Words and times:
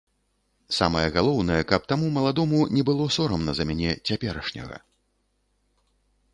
Самае 0.77 1.03
галоўнае, 1.17 1.59
каб 1.73 1.85
таму 1.91 2.09
маладому 2.17 2.59
не 2.77 2.83
было 2.89 3.05
сорамна 3.19 3.51
за 3.59 3.63
мяне 3.73 3.91
цяперашняга. 4.07 4.83